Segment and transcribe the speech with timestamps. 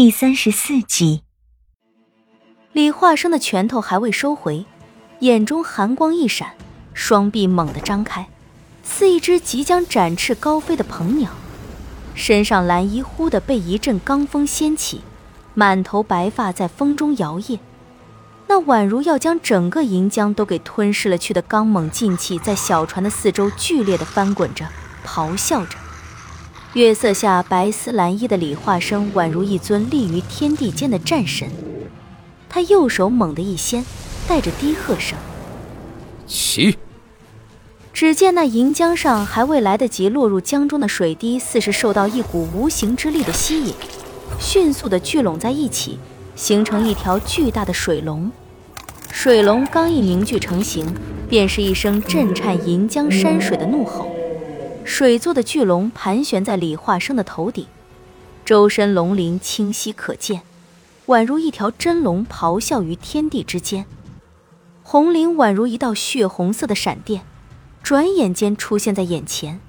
[0.00, 1.24] 第三十四集，
[2.72, 4.64] 李化生的拳头还未收回，
[5.18, 6.52] 眼中寒光一闪，
[6.94, 8.28] 双臂猛地张开，
[8.84, 11.32] 似一只即将展翅高飞的鹏鸟，
[12.14, 15.00] 身上蓝衣忽的被一阵罡风掀起，
[15.54, 17.58] 满头白发在风中摇曳，
[18.46, 24.64] 那宛如要将整个银江都给吞噬了去的刚猛劲气，在小船的四周剧烈的翻滚着，
[25.04, 25.76] 咆哮着。
[26.74, 31.48] 月色下，白丝蓝衣的李化生宛如一尊立于天地间的战神。
[32.48, 33.84] 他右手猛地一掀，
[34.28, 35.18] 带着低喝声
[36.28, 36.76] ：“起！”
[37.92, 43.74] 只见那银江上还未来得及落入江中的水滴，似是受到一股无形之力的吸引，
[44.38, 45.98] 迅速的聚拢在一起，
[46.36, 48.30] 形成一条巨大的水龙。
[49.10, 50.86] 水龙刚一凝聚成型，
[51.28, 54.10] 便是一声震颤银江山水的怒吼。
[54.88, 57.66] 水做的巨龙盘旋在李化生的头顶，
[58.42, 60.40] 周身龙鳞清晰可见，
[61.06, 63.84] 宛如一条真龙咆哮于天地之间。
[64.82, 67.22] 红鳞宛如一道血红色的闪电，
[67.82, 69.60] 转眼间出现在眼前。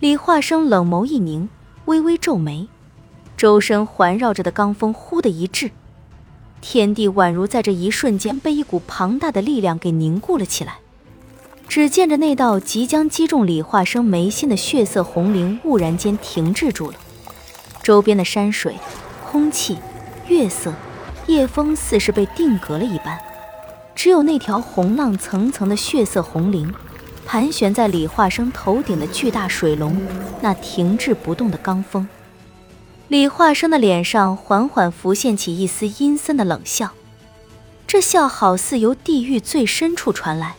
[0.00, 1.48] 李化生冷眸一凝，
[1.84, 2.66] 微微皱眉，
[3.36, 5.70] 周身环绕着的罡风忽的一滞，
[6.60, 10.80] 天地宛如在这一瞬间被一股庞大的力量给凝固了起来。
[11.68, 16.96] 只见着那道即将击中李化生眉心的血色红绫，忽然间停滞住了。
[17.82, 18.76] 周边的山水、
[19.28, 19.78] 空气、
[20.28, 20.72] 月色、
[21.26, 23.18] 夜风，似是被定格了一般。
[23.94, 26.72] 只有那条红浪层层的血色红绫，
[27.26, 30.00] 盘旋在李化生头顶的巨大水龙，
[30.40, 32.06] 那停滞不动的罡风。
[33.08, 36.92] 李化生的脸上缓缓浮现起一丝阴森的冷笑，
[37.86, 40.54] 这笑好似由地狱最深处传来。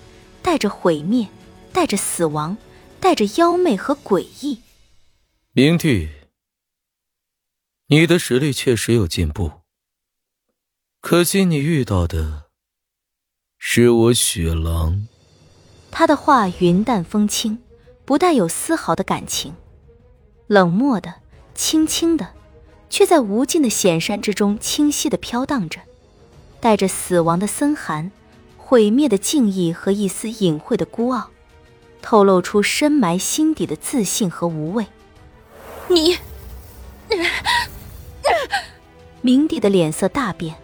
[0.46, 1.28] 带着毁灭，
[1.74, 2.56] 带着死亡，
[3.00, 4.62] 带着妖媚和诡异。
[5.54, 6.10] 明帝，
[7.88, 9.52] 你的实力确实有进步。
[11.02, 12.44] 可惜你遇到的
[13.58, 15.08] 是我雪狼。
[15.90, 17.58] 他的话云淡风轻，
[18.06, 19.56] 不带有丝毫的感情，
[20.46, 21.22] 冷漠的、
[21.56, 22.36] 轻轻的，
[22.92, 25.82] 却在无尽的险山之中清晰的飘荡着，
[26.60, 28.12] 带着死亡的森寒。
[28.68, 31.30] 毁灭的敬意和一丝隐晦的孤傲，
[32.02, 34.88] 透露出深埋心底的自信和无畏。
[35.88, 36.18] 你，
[39.22, 40.56] 明帝的脸色大变，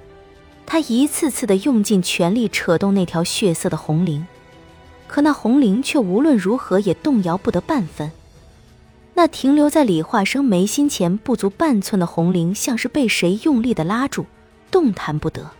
[0.65, 4.23] 他一次次的用尽全力扯动那条血色的红绫，
[5.07, 8.11] 可那红绫却无论如何也动摇不得半分。
[9.13, 14.25] 那停留在李化生眉心前不足半寸的红绫，像是被谁用力的拉住，
[14.71, 15.51] 动弹不得。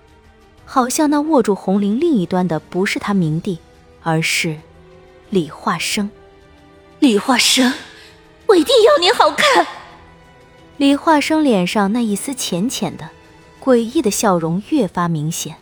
[0.66, 3.60] 好像那握住红绫另一端的不是他明帝，
[4.04, 4.58] 而是
[5.30, 6.10] 李化生。
[7.00, 7.74] 李化生，
[8.48, 9.68] 我一定要你好看。
[10.78, 13.10] 李化生脸上那一丝浅浅的、
[13.62, 15.58] 诡异的笑容越发明显，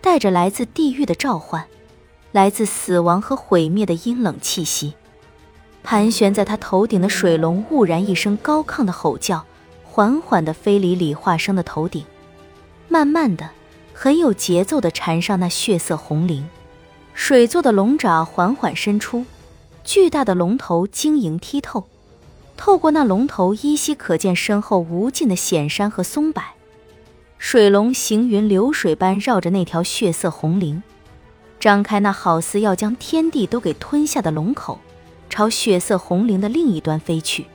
[0.00, 1.64] 带着来自地狱的召唤，
[2.32, 4.94] 来自死亡和毁灭的阴冷气息。
[5.82, 9.44] 盘旋在他头顶的水龙兀然一声高亢的吼叫，
[9.84, 12.04] 缓缓地飞离李化生的头顶，
[12.88, 13.50] 慢慢的。
[13.98, 16.42] 很有节奏地缠上那血色红绫，
[17.14, 19.24] 水做的龙爪缓缓伸出，
[19.84, 21.86] 巨大的龙头晶莹剔透，
[22.58, 26.42] 透过那龙头依稀可见身后无尽的险山和松柏。
[27.38, 30.82] 水龙行云流水般绕着那条血色红绫，
[31.58, 34.78] 张开那好似要将天地都给吞下的龙口，
[35.30, 37.46] 朝血色红绫的另一端飞去。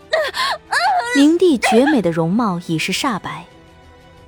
[1.16, 3.46] 明帝绝美的容貌已是煞白。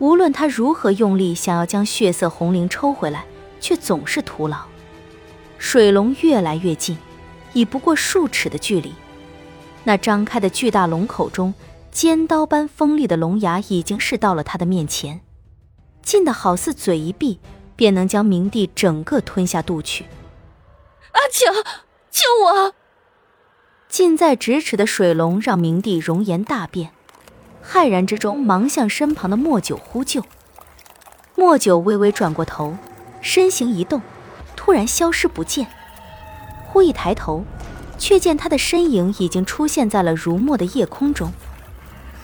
[0.03, 3.23] 无论他如何用力，想要将血色红绫抽回来，
[3.61, 4.57] 却总是徒劳。
[5.57, 6.97] 水龙越来越近，
[7.53, 8.93] 已不过数尺的距离。
[9.85, 11.53] 那张开的巨大龙口中，
[11.89, 15.21] 尖刀般锋利的龙牙已经是到了他的面前，
[16.01, 17.39] 近的好似嘴一闭，
[17.77, 20.03] 便能将明帝整个吞下肚去。
[21.13, 21.55] 阿强，
[22.11, 22.73] 救我！
[23.87, 26.91] 近在咫尺的水龙让明帝容颜大变。
[27.65, 30.23] 骇然之中，忙向身旁的莫九呼救。
[31.35, 32.77] 莫九微微转过头，
[33.21, 34.01] 身形一动，
[34.55, 35.67] 突然消失不见。
[36.67, 37.45] 忽一抬头，
[37.97, 41.31] 却见他的身影已经出现在了如墨的夜空中，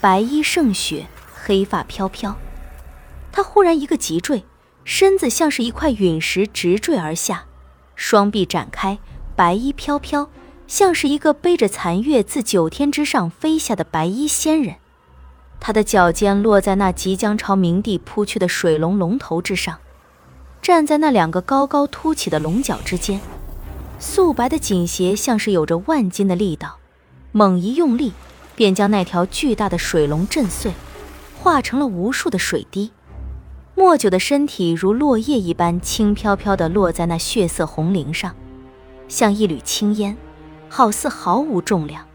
[0.02, 2.36] 白衣胜雪，黑发飘飘。
[3.32, 4.44] 他忽然一个急坠，
[4.84, 7.46] 身子像是一块陨石直坠而下，
[7.96, 8.98] 双臂展开，
[9.36, 10.30] 白衣飘飘，
[10.68, 14.76] 像是一个背着残月自九天之上飞下的白衣仙人。
[15.60, 19.78] 他的脚尖落在那即将朝明帝扑去的水龙龙头之上，
[20.62, 23.20] 站在那两个高高凸起的龙角之间，
[24.00, 26.78] 素白的锦鞋像是有着万斤的力道，
[27.32, 28.14] 猛一用力，
[28.56, 30.74] 便将那条巨大的水龙震碎，
[31.38, 32.92] 化成了无数的水滴。
[33.76, 38.36] 莫九的身体如落叶一般轻飘飘地落在那血色红绫上，
[39.08, 40.18] 像一缕青烟，
[40.68, 42.06] 好似毫无重量。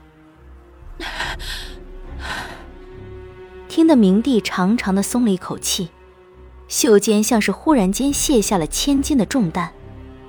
[3.75, 5.89] 听得明帝长长的松了一口气，
[6.69, 9.71] 袖间像是忽然间卸下了千斤的重担，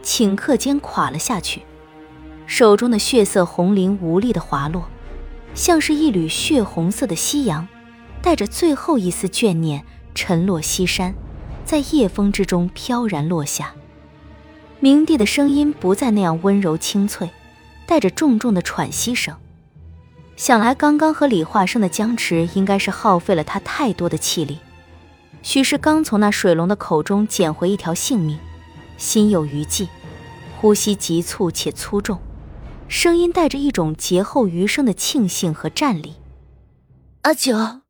[0.02, 1.62] 顷刻间垮了下去，
[2.48, 4.86] 手中的血色红绫无力的滑落，
[5.54, 7.68] 像是一缕血红色的夕阳，
[8.20, 9.84] 带着最后一丝眷念
[10.16, 11.14] 沉落西山，
[11.64, 13.76] 在夜风之中飘然落下。
[14.80, 17.30] 明帝的声音不再那样温柔清脆，
[17.86, 19.36] 带着重重的喘息声。
[20.36, 24.60] 想来，刚刚和李化生的僵持，应该是耗费了他太多的气力。
[25.42, 28.38] 许是刚从那水龙的口中捡回一条性命，
[28.98, 29.88] 心有余悸，
[30.60, 32.20] 呼吸急促且粗重，
[32.90, 36.16] 声音带着一种劫后余生的庆幸和战栗。
[37.22, 37.82] 阿九，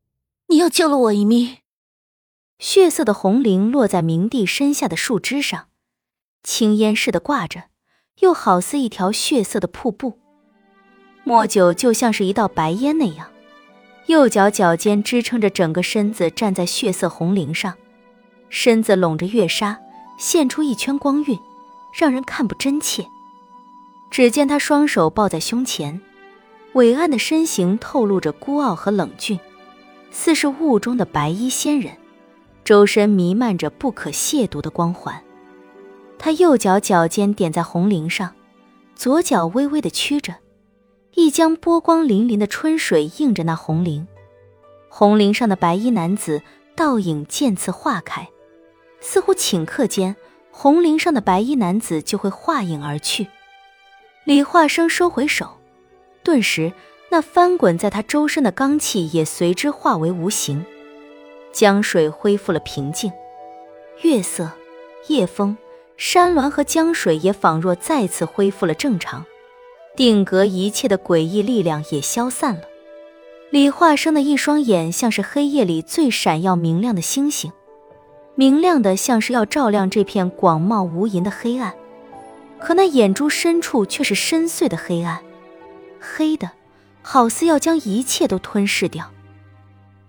[0.46, 1.58] 你又救了我一命。
[2.58, 5.66] 血色的红绫落在明帝身下的树枝上，
[6.42, 7.64] 青烟似的挂着，
[8.20, 10.20] 又好似一条血色的瀑布。
[11.28, 13.26] 莫九就像是一道白烟那样，
[14.06, 17.74] 右脚脚尖支撑着整个身子站在血色红绫上，
[18.48, 19.76] 身子拢着月纱，
[20.18, 21.36] 现出一圈光晕，
[21.92, 23.04] 让人看不真切。
[24.08, 26.00] 只见他双手抱在胸前，
[26.74, 29.40] 伟岸的身形透露着孤傲和冷峻，
[30.12, 31.96] 似是雾中的白衣仙人，
[32.62, 35.20] 周身弥漫着不可亵渎的光环。
[36.20, 38.32] 他右脚脚尖点在红绫上，
[38.94, 40.32] 左脚微微的屈着。
[41.18, 44.04] 一江波光粼粼的春水映着那红绫，
[44.90, 46.42] 红绫上的白衣男子
[46.76, 48.28] 倒影渐次化开，
[49.00, 50.14] 似乎顷刻间，
[50.50, 53.28] 红绫上的白衣男子就会化影而去。
[54.24, 55.56] 李化生收回手，
[56.22, 56.74] 顿时，
[57.08, 60.66] 那翻滚在他周身的罡气也随之化为无形，
[61.50, 63.10] 江水恢复了平静，
[64.02, 64.52] 月色、
[65.06, 65.56] 夜风、
[65.96, 69.24] 山峦和江水也仿若再次恢复了正常。
[69.96, 72.60] 定格一切的诡异力量也消散了。
[73.50, 77.50] 李化生的一双眼像是黑夜里最闪耀明亮的星星，
[78.34, 81.74] 明亮的像是要照亮这片广袤无垠的黑暗。
[82.58, 85.20] 可那眼珠深处却是深邃的黑暗，
[86.00, 86.50] 黑的，
[87.02, 89.10] 好似要将一切都吞噬掉。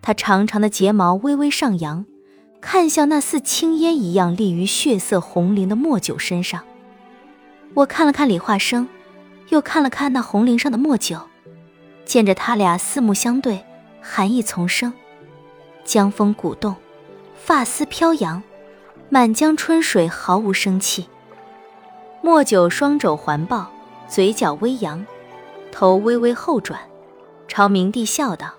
[0.01, 2.06] 他长长的睫毛微微上扬，
[2.60, 6.63] 看向那似青烟一样立于血色红绫的莫九身上。
[7.74, 8.88] 我看了看李化生。
[9.50, 11.20] 又看了看那红绫上的墨九，
[12.06, 13.66] 见着他俩四目相对，
[14.02, 14.94] 寒意丛生，
[15.86, 16.76] 江风鼓动，
[17.36, 18.44] 发丝飘扬，
[19.10, 21.08] 满江春水毫无生气。
[22.22, 23.72] 墨九双肘环抱，
[24.08, 25.06] 嘴角微扬，
[25.72, 26.80] 头微微后转，
[27.48, 28.54] 朝明帝笑道：“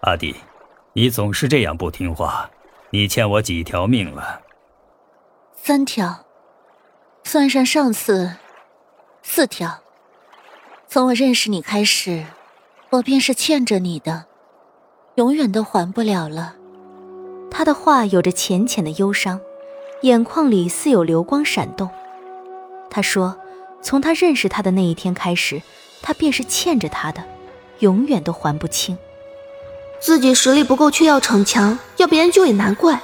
[0.00, 0.34] 阿弟，
[0.94, 2.48] 你总是这样不听话，
[2.88, 4.40] 你欠我几条命了？
[5.54, 6.24] 三条，
[7.24, 8.36] 算上上次。”
[9.26, 9.80] 四条。
[10.86, 12.26] 从我认识你开始，
[12.90, 14.26] 我便是欠着你的，
[15.14, 16.54] 永远都还不了了。
[17.50, 19.40] 他的话有着浅浅的忧伤，
[20.02, 21.88] 眼眶里似有流光闪动。
[22.90, 23.36] 他说
[23.82, 25.62] ：“从他认识他的那一天开始，
[26.02, 27.24] 他便是欠着他的，
[27.78, 28.96] 永远都还不清。
[30.00, 33.00] 自己实力不够，却要逞强，要别人救也难怪。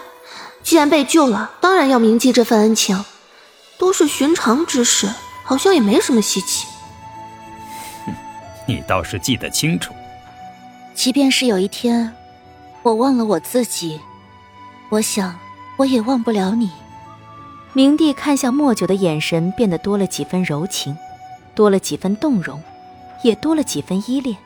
[0.62, 3.04] 既然被救了，当然要铭记这份恩情，
[3.78, 5.08] 都是寻常之事。”
[5.50, 6.68] 好像也没什么稀奇。
[8.06, 8.14] 哼，
[8.66, 9.92] 你倒是记得清楚。
[10.94, 12.14] 即便是有一天，
[12.84, 14.00] 我忘了我自己，
[14.90, 15.36] 我想
[15.76, 16.70] 我也忘不了你。
[17.72, 20.96] 明帝看向莫九的眼神变得多了几分柔情，
[21.52, 22.62] 多了几分动容，
[23.24, 24.36] 也多了几分依恋。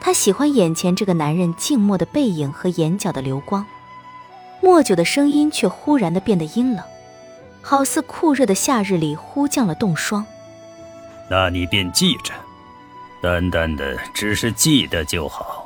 [0.00, 3.66] 他喜欢眼前这个男人静默的背影和眼角的流光。
[4.62, 6.82] 莫九的声音却忽然的变得阴冷。
[7.66, 10.26] 好似酷热的夏日里忽降了冻霜，
[11.30, 12.34] 那你便记着，
[13.22, 15.63] 单单的只是记得就好。